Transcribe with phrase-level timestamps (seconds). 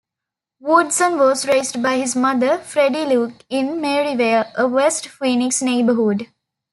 [0.59, 6.25] Woodson was raised by his mother, Freddie Luke, in Maryvale, a West Phoenix neighborhood.